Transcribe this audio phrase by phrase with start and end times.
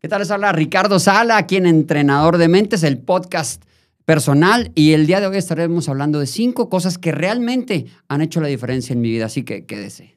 [0.00, 0.20] ¿Qué tal?
[0.20, 3.62] Les habla Ricardo Sala, aquí en Entrenador de Mentes, el podcast
[4.06, 4.72] personal.
[4.74, 8.48] Y el día de hoy estaremos hablando de cinco cosas que realmente han hecho la
[8.48, 9.26] diferencia en mi vida.
[9.26, 10.16] Así que quédese.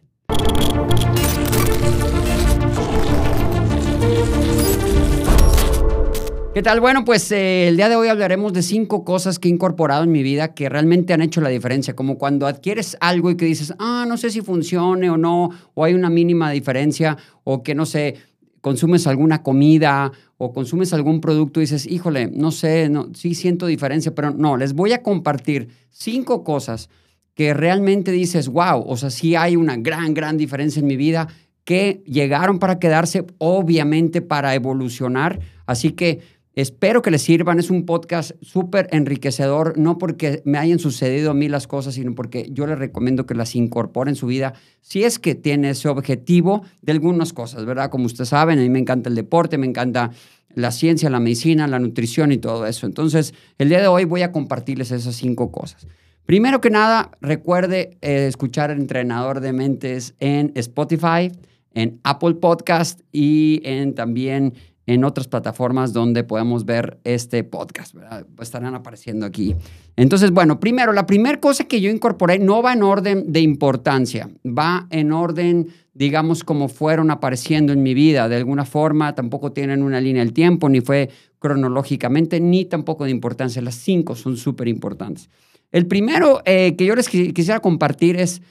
[6.54, 6.80] ¿Qué tal?
[6.80, 10.12] Bueno, pues eh, el día de hoy hablaremos de cinco cosas que he incorporado en
[10.12, 11.96] mi vida que realmente han hecho la diferencia.
[11.96, 15.84] Como cuando adquieres algo y que dices, ah, no sé si funcione o no, o
[15.84, 18.18] hay una mínima diferencia, o que no sé,
[18.64, 23.68] consumes alguna comida o consumes algún producto y dices, híjole, no sé, no, sí siento
[23.68, 26.90] diferencia, pero no, les voy a compartir cinco cosas
[27.34, 31.28] que realmente dices, wow, o sea, sí hay una gran, gran diferencia en mi vida
[31.66, 35.42] que llegaron para quedarse, obviamente para evolucionar.
[35.66, 36.22] Así que
[36.56, 37.60] Espero que les sirvan.
[37.60, 42.14] Es un podcast súper enriquecedor, no porque me hayan sucedido a mí las cosas, sino
[42.14, 45.90] porque yo les recomiendo que las incorporen en su vida si es que tiene ese
[45.90, 47.90] objetivo de algunas cosas, ¿verdad?
[47.90, 50.12] Como ustedes saben, a mí me encanta el deporte, me encanta
[50.54, 52.86] la ciencia, la medicina, la nutrición y todo eso.
[52.86, 55.88] Entonces, el día de hoy voy a compartirles esas cinco cosas.
[56.26, 61.32] Primero que nada, recuerde eh, escuchar el Entrenador de Mentes en Spotify,
[61.74, 64.54] en Apple Podcast y en también
[64.86, 67.96] en otras plataformas donde podemos ver este podcast.
[68.42, 69.56] Estarán apareciendo aquí.
[69.96, 74.30] Entonces, bueno, primero, la primera cosa que yo incorporé no va en orden de importancia,
[74.46, 78.28] va en orden, digamos, como fueron apareciendo en mi vida.
[78.28, 83.12] De alguna forma, tampoco tienen una línea del tiempo, ni fue cronológicamente, ni tampoco de
[83.12, 83.62] importancia.
[83.62, 85.30] Las cinco son súper importantes.
[85.72, 88.42] El primero eh, que yo les quisiera compartir es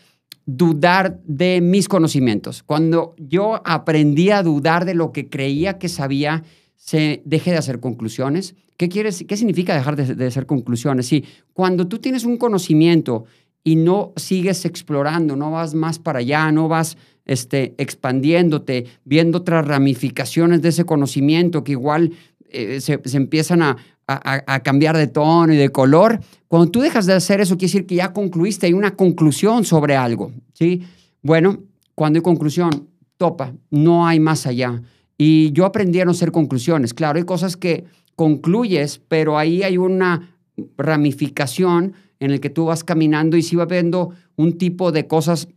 [0.47, 2.62] dudar de mis conocimientos.
[2.62, 6.43] Cuando yo aprendí a dudar de lo que creía que sabía,
[6.77, 8.57] se dejé de hacer conclusiones.
[8.77, 11.07] ¿Qué, quieres, qué significa dejar de, hacer conclusiones?
[11.07, 13.25] Sí, cuando tú tienes un conocimiento
[13.63, 19.65] y no sigues explorando, no vas más para allá, no vas este, expandiéndote, viendo otras
[19.65, 22.13] ramificaciones de ese conocimiento que igual
[22.55, 26.20] eh, se, empiezan a, a, cambiar de tono y de color.
[26.48, 29.96] Cuando tú dejas de hacer eso, quiere decir que ya concluiste, hay una conclusión sobre
[29.96, 30.83] algo, ¿sí?
[31.23, 31.61] Bueno,
[31.95, 34.83] cuando hay conclusión, topa, no hay más allá.
[35.17, 36.95] Y yo aprendí a no hacer conclusiones.
[36.95, 37.85] Claro, hay cosas que
[38.17, 40.36] concluyes, pero ahí hay una
[40.77, 45.48] ramificación en el que tú vas caminando y si vas viendo un tipo de cosas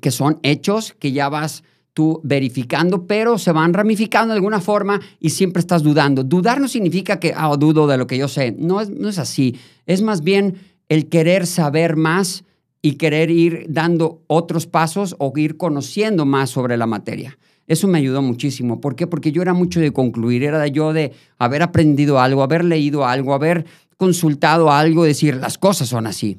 [0.00, 5.00] que son hechos, que ya vas tú verificando, pero se van ramificando de alguna forma
[5.18, 6.24] y siempre estás dudando.
[6.24, 8.54] Dudar no significa que, ah, dudo de lo que yo sé.
[8.58, 9.56] No es, no es así.
[9.86, 10.56] Es más bien
[10.88, 12.44] el querer saber más
[12.82, 17.38] y querer ir dando otros pasos o ir conociendo más sobre la materia.
[17.66, 18.80] Eso me ayudó muchísimo.
[18.80, 19.06] ¿Por qué?
[19.06, 23.34] Porque yo era mucho de concluir, era yo de haber aprendido algo, haber leído algo,
[23.34, 23.64] haber
[23.96, 26.36] consultado algo, decir, las cosas son así.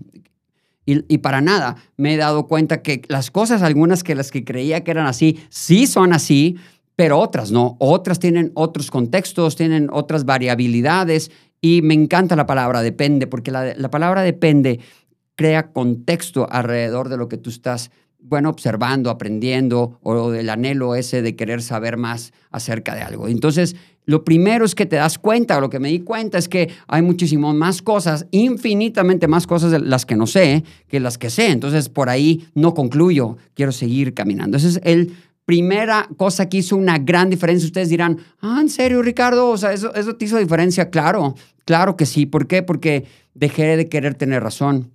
[0.86, 4.84] Y, para nada me he dado cuenta que las cosas, algunas que las que creía
[4.84, 6.58] que eran así, sí son así,
[6.96, 7.78] pero otras no.
[7.80, 11.31] Otras tienen otros contextos, tienen otras variabilidades.
[11.62, 14.80] Y me encanta la palabra depende, porque la, la palabra depende
[15.36, 21.22] crea contexto alrededor de lo que tú estás bueno, observando, aprendiendo, o del anhelo ese
[21.22, 23.28] de querer saber más acerca de algo.
[23.28, 23.75] Entonces,
[24.06, 26.69] lo primero es que te das cuenta, o lo que me di cuenta es que
[26.88, 31.29] hay muchísimo más cosas, infinitamente más cosas de las que no sé que las que
[31.29, 31.51] sé.
[31.51, 34.57] Entonces, por ahí no concluyo, quiero seguir caminando.
[34.57, 35.13] Esa es el
[35.45, 37.66] primera cosa que hizo una gran diferencia.
[37.66, 39.50] Ustedes dirán, ah, ¿en serio, Ricardo?
[39.50, 40.89] O sea, ¿eso, eso te hizo diferencia?
[40.89, 41.35] Claro,
[41.66, 42.25] claro que sí.
[42.25, 42.63] ¿Por qué?
[42.63, 44.91] Porque dejé de querer tener razón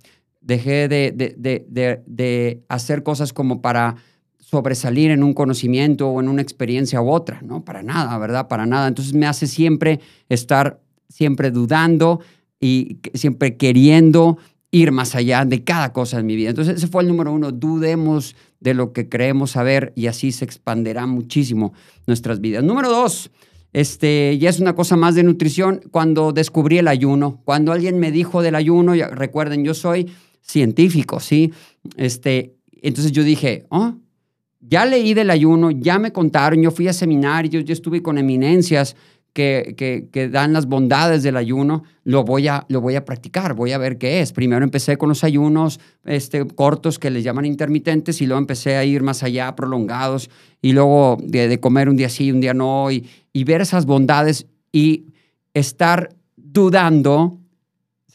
[0.47, 3.97] dejé de, hacer cosas como para
[4.49, 7.65] sobresalir en un conocimiento o en una experiencia u otra, ¿no?
[7.65, 8.47] Para nada, ¿verdad?
[8.47, 8.87] Para nada.
[8.87, 9.99] Entonces me hace siempre
[10.29, 12.21] estar siempre dudando
[12.57, 14.37] y siempre queriendo
[14.71, 16.51] ir más allá de cada cosa en mi vida.
[16.51, 20.45] Entonces ese fue el número uno, dudemos de lo que creemos saber y así se
[20.45, 21.73] expanderá muchísimo
[22.05, 22.63] nuestras vidas.
[22.63, 23.31] Número dos,
[23.73, 28.13] este, ya es una cosa más de nutrición, cuando descubrí el ayuno, cuando alguien me
[28.13, 30.09] dijo del ayuno, recuerden, yo soy
[30.39, 31.51] científico, ¿sí?
[31.97, 33.95] Este, entonces yo dije, oh,
[34.59, 38.95] ya leí del ayuno, ya me contaron, yo fui a seminarios, yo estuve con eminencias
[39.33, 43.71] que, que, dan las bondades del ayuno, lo voy, a, lo voy a practicar, voy
[43.71, 44.33] a ver qué es.
[44.33, 48.83] Primero empecé con los ayunos este, cortos que les llaman intermitentes y luego empecé a
[48.83, 53.05] ir más allá, prolongados, y luego de, comer un día sí, un día no, y,
[53.31, 55.05] y ver esas bondades y
[55.53, 57.37] estar dudando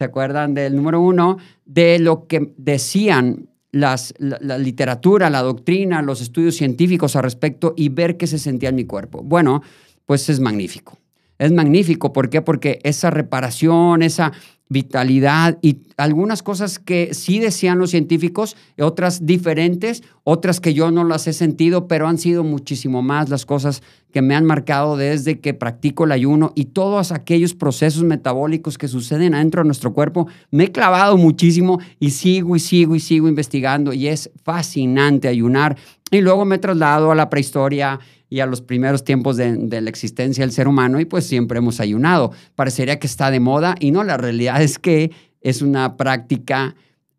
[0.02, 1.36] ¿se acuerdan del número uno?
[1.64, 7.88] De lo que decían las, la, literatura, la doctrina, los estudios científicos al respecto y
[7.88, 9.22] ver qué se sentía en mi cuerpo.
[9.22, 9.62] Bueno,
[10.06, 10.98] pues es magnífico.
[11.38, 12.42] Es magnífico, ¿por qué?
[12.42, 14.32] Porque esa reparación, esa
[14.72, 21.04] vitalidad y algunas cosas que sí decían los científicos, otras diferentes, otras que yo no
[21.04, 23.82] las he sentido, pero han sido muchísimo más las cosas
[24.12, 28.88] que me han marcado desde que practico el ayuno y todos aquellos procesos metabólicos que
[28.88, 30.26] suceden adentro de nuestro cuerpo.
[30.50, 35.76] Me he clavado muchísimo y sigo y sigo y sigo investigando y es fascinante ayunar.
[36.10, 37.98] Y luego me he trasladado a la prehistoria
[38.32, 41.80] y a los primeros tiempos de, la existencia del ser humano y pues siempre hemos
[41.80, 42.32] ayunado.
[42.54, 45.10] Parecería que está de moda y no, la realidad es que
[45.42, 46.74] es una práctica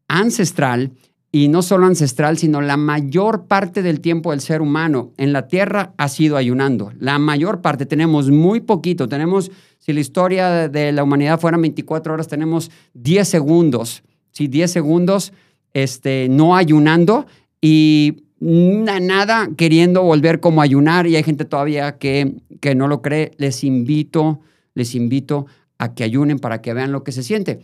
[0.07, 0.93] ancestral
[1.31, 5.47] y no solo ancestral, sino la mayor parte del tiempo del ser humano en la
[5.47, 6.91] Tierra ha sido ayunando.
[6.97, 12.11] La mayor parte, tenemos muy poquito, tenemos, si la historia de la humanidad fuera 24
[12.11, 14.01] horas, tenemos 10 segundos,
[14.31, 15.31] si 10 segundos
[15.75, 17.27] este, no ayunando
[17.61, 23.31] y nada queriendo volver como ayunar y hay gente todavía que, que no lo cree.
[23.37, 24.41] Les invito,
[24.73, 25.45] les invito
[25.77, 27.59] a que ayunen para que vean lo que se siente.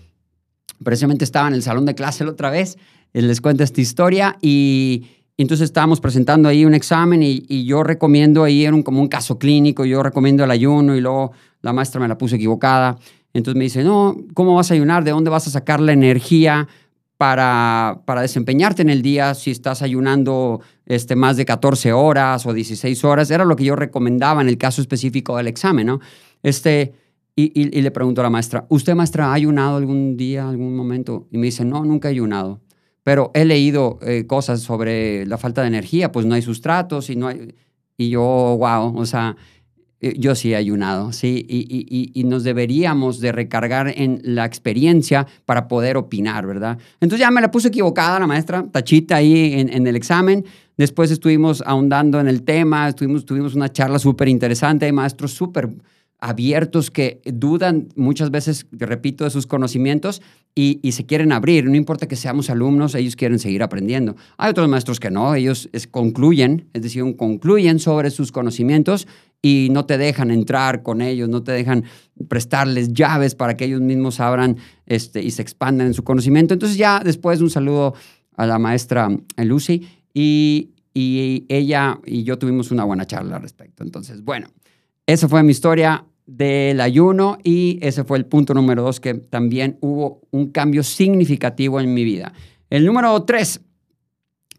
[0.84, 2.78] Precisamente estaba en el salón de clase la otra vez,
[3.14, 5.06] eh, les cuento esta historia y,
[5.38, 9.40] entonces estábamos presentando ahí un examen y, yo recomiendo ahí, era un, como un caso
[9.40, 11.32] clínico, yo recomiendo el ayuno y luego
[11.62, 12.98] la maestra me la puso equivocada.
[13.34, 15.06] Entonces me dice, no, ¿cómo vas a ayunar?
[15.06, 16.68] ¿De dónde vas a sacar la energía
[17.20, 22.54] para, para desempeñarte en el día si estás ayunando este, más de 14 horas o
[22.54, 23.30] 16 horas.
[23.30, 26.00] Era lo que yo recomendaba en el caso específico del examen, ¿no?
[26.44, 26.94] Este,
[27.36, 31.28] y, y, le pregunto a la maestra, ¿usted, maestra, ha ayunado algún día, algún momento?
[31.30, 32.62] Y me dice, no, nunca he ayunado.
[33.04, 37.18] Pero he leído eh, cosas sobre la falta de energía, pues no hay sustratos y
[37.18, 37.54] no hay...
[37.98, 39.36] Y yo, wow, o sea,
[40.02, 45.98] yo sí he ayunado, sí, y, nos deberíamos de recargar en la experiencia para poder
[45.98, 46.78] opinar, ¿verdad?
[47.02, 50.46] Entonces ya me la puse equivocada la maestra, tachita ahí en, el examen.
[50.78, 55.70] Después estuvimos ahondando en el tema, estuvimos, tuvimos una charla súper interesante, hay maestros súper
[56.22, 60.22] abiertos que dudan muchas veces, repito, de sus conocimientos
[60.54, 61.66] y, se quieren abrir.
[61.66, 64.16] No importa que seamos alumnos, ellos quieren seguir aprendiendo.
[64.38, 69.08] Hay otros maestros que no, ellos concluyen, es decir, concluyen sobre sus conocimientos
[69.42, 71.86] y no te dejan entrar con ellos, no te dejan
[72.28, 76.54] prestarles llaves para que ellos mismos abran este, y se expandan en su conocimiento.
[76.54, 77.94] Entonces ya después un saludo
[78.36, 83.84] a la maestra Lucy y, y ella y yo tuvimos una buena charla al respecto.
[83.84, 84.48] Entonces, bueno,
[85.06, 89.78] esa fue mi historia del ayuno y ese fue el punto número dos que también
[89.82, 92.34] hubo un cambio significativo en mi vida.
[92.70, 93.62] El número tres,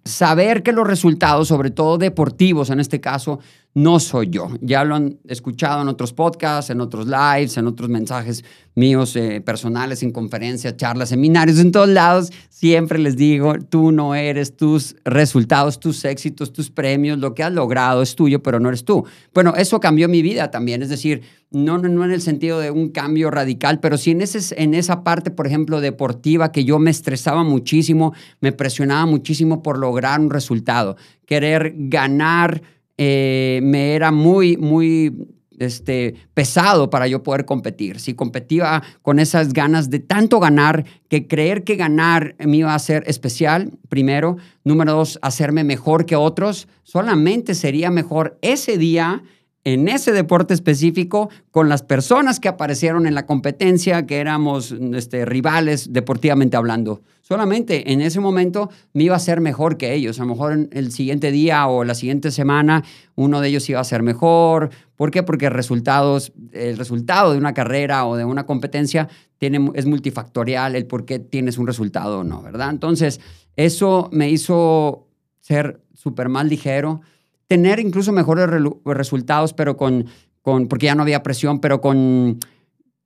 [0.05, 3.39] saber que los resultados, sobre todo deportivos en este caso,
[3.75, 4.49] no soy yo.
[4.61, 8.45] Ya lo han escuchado en otros podcasts, en otros lives, en otros mensajes
[8.75, 12.33] míos eh, personales, en conferencias, charlas, seminarios, en todos lados.
[12.49, 17.53] Siempre les digo, tú no eres tus resultados, tus éxitos, tus premios, lo que has
[17.53, 19.05] logrado es tuyo, pero no eres tú.
[19.33, 21.23] Bueno, eso cambió mi vida también, es decir,
[21.53, 25.03] no, no, en el sentido de un cambio radical, pero sí en, ese, en esa
[25.03, 30.31] parte, por ejemplo, deportiva, que yo me estresaba muchísimo, me presionaba muchísimo por lograr un
[30.31, 30.97] resultado,
[31.27, 32.63] querer ganar
[33.03, 35.27] eh, me era muy, muy
[35.59, 37.99] este, pesado para yo poder competir.
[37.99, 42.79] Si competía con esas ganas de tanto ganar, que creer que ganar me iba a
[42.79, 44.37] ser especial, primero.
[44.65, 46.69] Número dos, hacerme mejor que otros.
[46.83, 49.23] Solamente sería mejor ese día
[49.65, 55.25] en ese deporte específico con las personas que aparecieron en la competencia, que éramos este,
[55.25, 57.03] rivales deportivamente hablando.
[57.21, 60.19] Solamente en ese momento me iba a ser mejor que ellos.
[60.19, 62.83] A lo mejor el siguiente día o la siguiente semana
[63.15, 64.71] uno de ellos iba a ser mejor.
[64.97, 65.23] ¿Por qué?
[65.23, 69.09] Porque resultados, el resultado de una carrera o de una competencia
[69.39, 72.71] tiene, es multifactorial, el por qué tienes un resultado o no, ¿verdad?
[72.71, 73.21] Entonces,
[73.57, 75.07] eso me hizo
[75.41, 77.03] ser súper más ligero
[77.51, 78.49] tener incluso mejores
[78.85, 80.07] resultados, pero con,
[80.41, 82.39] con, porque ya no había presión, pero con,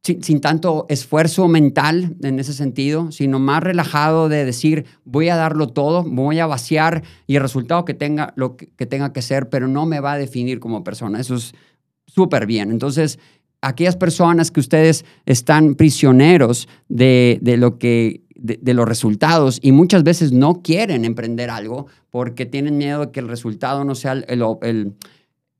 [0.02, 5.68] sin, tanto esfuerzo mental en ese sentido, sino más relajado de decir, voy a darlo
[5.68, 9.66] todo, voy a vaciar y el resultado que tenga, lo que, tenga que ser, pero
[9.66, 11.20] no me va a definir como persona.
[11.20, 11.54] Eso es
[12.06, 12.70] súper bien.
[12.70, 13.18] Entonces,
[13.62, 20.02] aquellas personas que ustedes están prisioneros de, de lo que de, los resultados y muchas
[20.02, 24.44] veces no quieren emprender algo porque tienen miedo de que el resultado no sea el,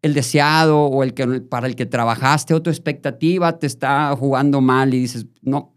[0.02, 4.60] el, deseado o el que, para el que trabajaste o tu expectativa te está jugando
[4.60, 5.72] mal y dices, no,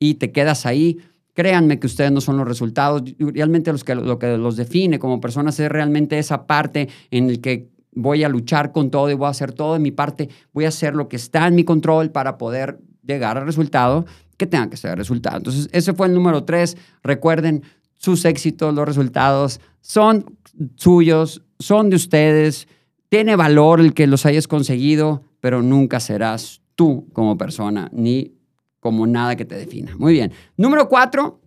[0.00, 0.98] y te quedas ahí.
[1.32, 3.04] Créanme que ustedes no son los resultados.
[3.18, 7.40] Realmente los que, lo que los define como personas es realmente esa parte en el
[7.40, 10.64] que voy a luchar con todo y voy a hacer todo de mi parte, voy
[10.64, 14.06] a hacer lo que está en mi control para poder llegar al resultado
[14.42, 15.36] que tenga que ser resultado.
[15.36, 16.76] Entonces, ese fue el número tres.
[17.04, 17.62] Recuerden,
[17.94, 20.36] sus éxitos, los resultados son
[20.74, 22.66] suyos, son de ustedes.
[23.08, 28.34] Tiene valor el que los hayas conseguido, pero nunca serás tú como persona, ni
[28.80, 29.94] como nada que te defina.
[29.96, 30.32] Muy bien.
[30.56, 31.40] Número cuatro,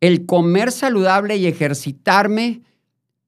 [0.00, 2.62] el comer saludable y ejercitarme,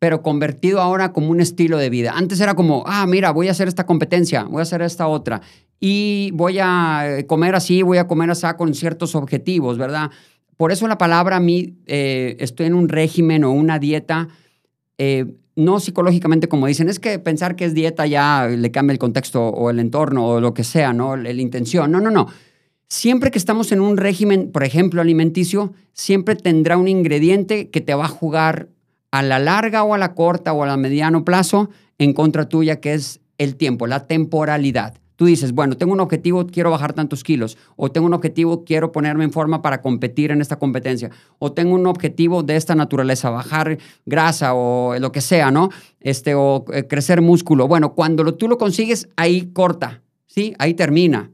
[0.01, 2.15] pero convertido ahora como un estilo de vida.
[2.17, 5.41] Antes era como, ah, mira, voy a hacer esta competencia, voy a hacer esta otra,
[5.87, 10.11] y voy a comer así, voy a comer así con ciertos objetivos, ¿verdad?
[10.57, 14.29] Por eso la palabra a mí, eh, estoy en un régimen o una dieta,
[14.97, 15.27] eh,
[15.57, 19.47] no psicológicamente como dicen, es que pensar que es dieta ya le cambia el contexto
[19.47, 21.19] o el entorno o lo que sea, ¿no?
[21.19, 21.91] La, la intención.
[21.91, 22.29] No, no, no.
[22.89, 27.93] Siempre que estamos en un régimen, por ejemplo, alimenticio, siempre tendrá un ingrediente que te
[27.93, 28.71] va a jugar
[29.11, 32.81] a la larga o a la corta o a la mediano plazo en contra tuya,
[32.81, 34.95] que es el tiempo, la temporalidad.
[35.17, 38.91] Tú dices, bueno, tengo un objetivo, quiero bajar tantos kilos, o tengo un objetivo, quiero
[38.91, 43.31] ponerme en forma para competir en esta competencia, o tengo un objetivo de esta naturaleza,
[43.31, 45.71] bajar grasa o lo que sea, ¿no?
[46.01, 47.69] Este, o eh, crecer músculo.
[47.69, 50.55] Bueno, cuando lo, tú lo consigues, ahí corta, ¿sí?
[50.59, 51.31] Ahí termina.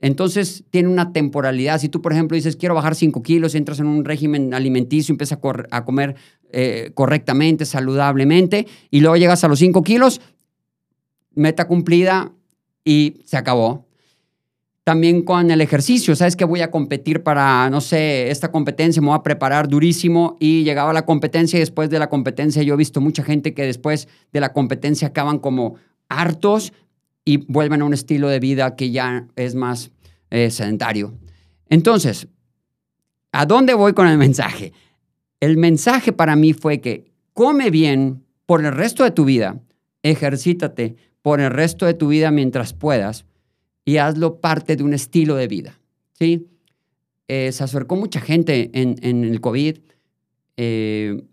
[0.00, 1.80] Entonces tiene una temporalidad.
[1.80, 5.38] Si tú, por ejemplo, dices, quiero bajar 5 kilos, entras en un régimen alimenticio, empiezas
[5.70, 6.16] a, comer
[6.52, 10.20] eh, correctamente, saludablemente, y luego llegas a los 5 kilos,
[11.34, 12.35] meta cumplida
[12.86, 13.84] y se acabó.
[14.84, 19.08] También con el ejercicio, sabes que voy a competir para, no sé, esta competencia, me
[19.08, 22.76] voy a preparar durísimo y llegaba la competencia y después de la competencia yo he
[22.78, 25.74] visto mucha gente que después de la competencia acaban como
[26.08, 26.72] hartos,
[27.26, 29.90] y vuelven a un estilo de vida que ya es más
[30.30, 31.18] eh, sedentario.
[31.68, 32.28] Entonces,
[33.32, 34.72] ¿a dónde voy con el mensaje?
[35.40, 39.60] El mensaje para mí fue que come bien por el resto de tu vida,
[40.02, 43.24] ejercítate por el resto de tu vida mientras puedas
[43.84, 45.76] y hazlo parte de un estilo de vida.
[46.12, 46.46] ¿sí?
[47.26, 49.76] Eh, se acercó mucha gente en, el COVID
[50.56, 51.24] eh,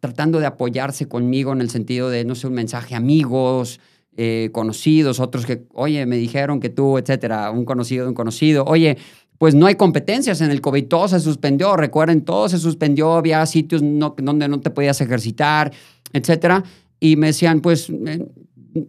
[0.00, 3.78] tratando de apoyarse conmigo en el sentido de, no sé, un mensaje amigos,
[4.16, 8.64] eh, conocidos, otros que, oye, me dijeron que tú, etcétera, un conocido de un conocido,
[8.64, 8.98] oye,
[9.38, 13.46] pues no hay competencias en el COVID, todo se suspendió, recuerden, todo se suspendió, había
[13.46, 15.72] sitios donde no te podías ejercitar,
[16.12, 16.64] etcétera,
[16.98, 18.26] y me decían, pues eh,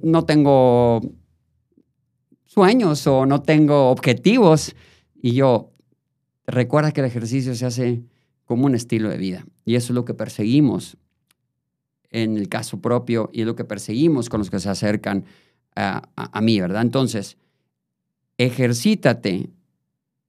[0.02, 1.02] no tengo
[2.46, 4.76] sueños o no tengo objetivos,
[5.22, 5.72] y yo,
[6.46, 8.04] recuerda que el ejercicio se hace
[8.46, 10.98] como un estilo de vida, y eso es lo que perseguimos
[12.12, 15.26] en el caso propio y es lo que perseguimos con los que se acercan
[15.76, 16.82] a, mí, ¿verdad?
[16.82, 17.38] Entonces,
[18.40, 19.52] ejercítate,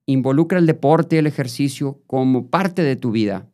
[0.05, 3.49] involucra el deporte y el ejercicio como parte de tu vida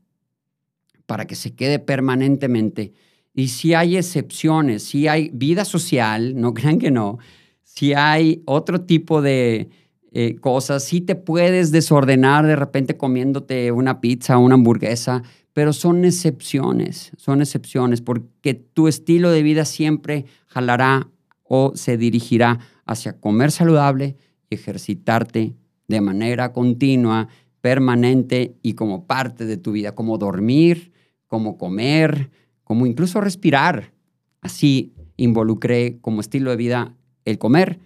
[1.06, 2.94] para que se quede permanentemente.
[3.34, 7.18] Y si hay excepciones, si hay vida social, no crean que no,
[7.62, 9.68] si hay otro tipo de
[10.12, 16.04] eh, cosas, si te puedes desordenar de repente comiéndote una pizza una hamburguesa, pero son
[16.04, 21.08] excepciones, son excepciones, porque tu estilo de vida siempre jalará
[21.42, 24.16] o se dirigirá hacia comer saludable
[24.50, 25.56] y ejercitarte
[25.88, 27.28] de manera continua,
[27.60, 30.92] permanente y como parte de tu vida, como dormir,
[31.26, 32.30] como comer,
[32.64, 33.92] como incluso respirar.
[34.40, 37.78] Así involucré como estilo de vida el comer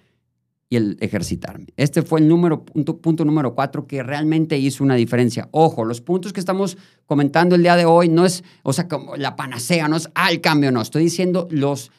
[0.70, 1.66] y el ejercitarme.
[1.76, 5.49] Este fue el número, punto, número cuatro que realmente hizo una diferencia.
[5.50, 9.16] Ojo, los puntos que estamos comentando el día de hoy no es, o sea, como
[9.16, 10.82] la panacea, no es al cambio, no.
[10.82, 11.90] Estoy diciendo los,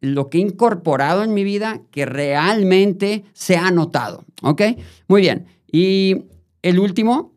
[0.00, 4.24] lo que he incorporado en mi vida que realmente se ha notado.
[4.42, 4.62] ¿Ok?
[5.08, 5.46] Muy bien.
[5.70, 6.24] Y
[6.62, 7.32] el último,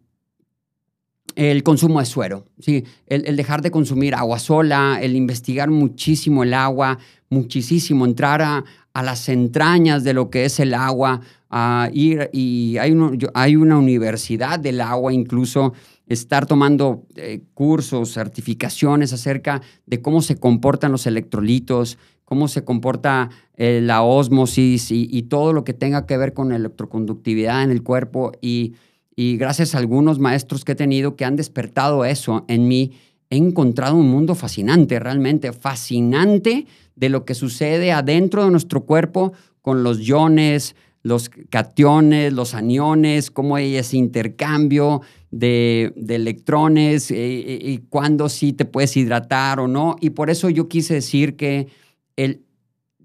[1.40, 2.84] el consumo de suero, ¿sí?
[3.08, 9.30] El, dejar de consumir agua sola, el investigar muchísimo el agua, muchísimo, entrar a, las
[9.30, 12.94] entrañas de lo que es el agua, a ir, y hay,
[13.34, 15.72] hay una universidad del agua, incluso
[16.08, 23.30] estar tomando eh, cursos, certificaciones acerca de cómo se comportan los electrolitos, cómo se comporta
[23.56, 28.34] eh, la osmosis y, todo lo que tenga que ver con electroconductividad en el cuerpo.
[28.42, 28.74] Y,
[29.20, 32.94] y gracias a algunos maestros que he tenido que han despertado eso en mí,
[33.30, 39.34] he encontrado un mundo fascinante, realmente fascinante de lo que sucede adentro de nuestro cuerpo
[39.62, 40.74] con los iones,
[41.04, 48.54] los cationes, los aniones, cómo hay ese intercambio de, electrones eh, eh, y, cuándo sí
[48.54, 49.98] te puedes hidratar o no.
[50.00, 51.68] Y por eso yo quise decir que
[52.16, 52.46] el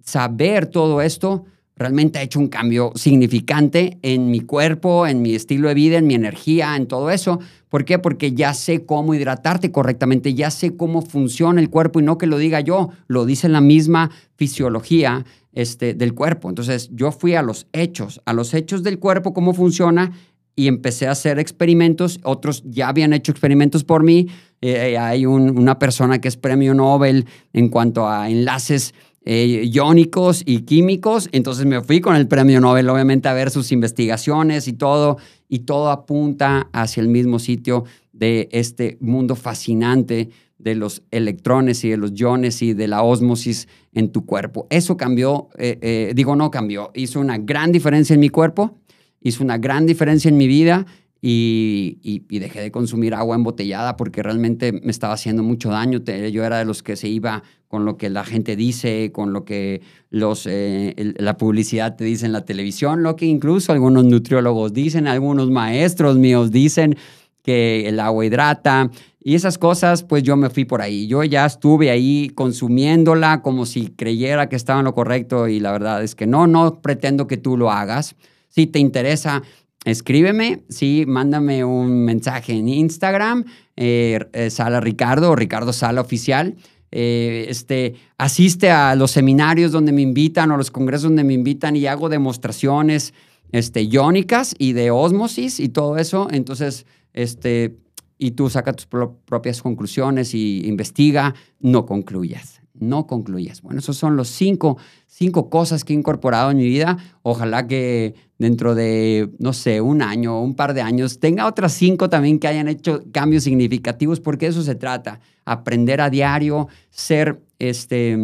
[0.05, 1.45] saber todo esto
[1.77, 6.07] realmente ha hecho un cambio significante en mi cuerpo, en mi estilo de vida, en
[6.07, 7.41] mi energía, en todo eso.
[7.69, 7.99] ¿Por qué?
[7.99, 12.27] Porque ya sé cómo hidratarte correctamente, ya sé cómo funciona el cuerpo y no que
[12.27, 16.49] lo diga yo, lo dice la misma fisiología este, del cuerpo.
[16.49, 20.13] Entonces yo fui a los hechos, a los hechos del cuerpo, cómo funciona
[20.57, 22.21] y empecé a hacer experimentos.
[22.23, 24.29] Otros ya habían hecho experimentos por mí.
[24.61, 30.61] Eh, hay una persona que es premio Nobel en cuanto a enlaces eh, iónicos y
[30.61, 31.29] químicos.
[31.33, 35.17] Entonces me fui con el premio Nobel, obviamente, a ver sus investigaciones y todo,
[35.49, 41.91] y todo apunta hacia el mismo sitio de este mundo fascinante de los electrones y
[41.91, 44.67] de los iones y de la osmosis en tu cuerpo.
[44.71, 48.79] Eso cambió, eh, eh, digo no cambió, hizo una gran diferencia en mi cuerpo,
[49.21, 50.87] hizo una gran diferencia en mi vida
[51.27, 56.01] y, dejé de consumir agua embotellada porque realmente me estaba haciendo mucho daño.
[56.05, 59.47] Yo era de los que se iba con lo que la gente dice, con lo
[59.47, 64.75] que los, eh, la publicidad te dice en la televisión, lo que incluso algunos nutriólogos
[64.75, 66.95] dicen, algunos maestros míos dicen
[67.43, 71.07] que el agua hidrata y esas cosas, pues yo me fui por ahí.
[71.07, 75.73] Yo ya estuve ahí consumiéndola como si creyera que estaba en lo correcto y la
[75.73, 78.15] verdad es que no, no pretendo que tú lo hagas.
[78.51, 79.43] Si te interesa
[79.85, 83.45] escríbeme, sí, mándame un mensaje en Instagram,
[83.77, 86.57] eh, eh, Sala Ricardo o Ricardo Sala Oficial.
[86.91, 91.77] Eh, este, asiste a los seminarios donde me invitan o los congresos donde me invitan
[91.77, 93.15] y hago demostraciones
[93.53, 96.29] este, iónicas y de osmosis y todo eso.
[96.31, 97.77] Entonces, este,
[98.17, 103.63] y tú saca tus propias conclusiones y investiga, no concluyas no concluyas.
[103.63, 106.99] Bueno, esos son los cinco, cinco cosas que he incorporado en mi vida.
[107.23, 111.73] Ojalá que dentro de, no sé, un año o un par de años tenga otras
[111.73, 115.21] cinco también que hayan hecho cambios significativos, porque eso se trata.
[115.45, 118.19] Aprender a diario, ser este,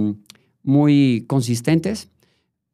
[0.62, 2.10] muy consistentes,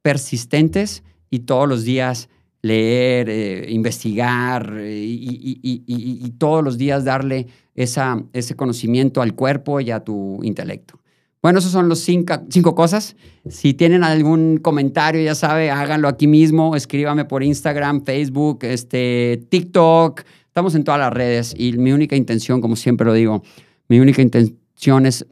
[0.02, 2.28] persistentes y todos los días
[2.62, 9.90] leer, eh, investigar eh, y, todos los días darle esa, ese conocimiento al cuerpo y
[9.90, 10.98] a tu intelecto.
[11.46, 13.14] Bueno, esos son los cinco, cosas.
[13.48, 16.74] Si tienen algún comentario, ya sabe, háganlo aquí mismo.
[16.74, 20.22] Escríbame por Instagram, Facebook, este, TikTok.
[20.48, 23.44] Estamos en todas las redes y mi única intención, como siempre lo digo,
[23.86, 25.24] mi única intención es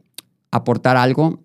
[0.51, 1.41] aportar algo,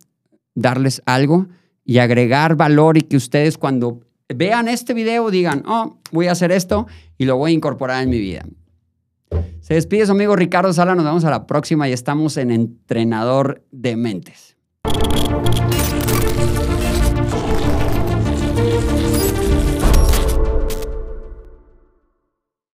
[0.55, 1.49] darles algo
[1.85, 6.53] y agregar valor y que ustedes cuando vean este video digan, oh, voy a hacer
[6.53, 6.87] esto
[7.19, 8.47] y lo voy a incorporar en mi vida.
[9.63, 13.65] Se despide su amigo Ricardo Sala, nos vemos a la próxima y estamos en Entrenador
[13.73, 14.50] de Mentes.
[15.43, 16.60] Thank you.